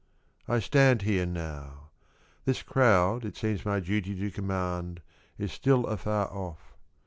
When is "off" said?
6.33-6.73